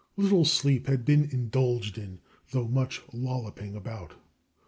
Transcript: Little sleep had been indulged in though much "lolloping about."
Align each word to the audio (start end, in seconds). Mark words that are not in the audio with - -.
Little 0.17 0.45
sleep 0.45 0.87
had 0.87 1.05
been 1.05 1.25
indulged 1.25 1.95
in 1.95 2.21
though 2.49 2.67
much 2.67 3.03
"lolloping 3.13 3.75
about." 3.75 4.15